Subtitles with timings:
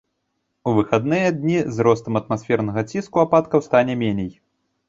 [0.69, 4.33] У выхадныя дні з ростам атмасфернага ціску ападкаў стане меней.